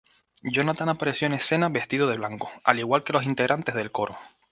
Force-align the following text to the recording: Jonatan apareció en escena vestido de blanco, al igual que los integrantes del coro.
Jonatan 0.41 0.89
apareció 0.89 1.27
en 1.27 1.33
escena 1.33 1.69
vestido 1.69 2.07
de 2.07 2.17
blanco, 2.17 2.49
al 2.63 2.79
igual 2.79 3.03
que 3.03 3.13
los 3.13 3.23
integrantes 3.23 3.75
del 3.75 3.91
coro. 3.91 4.17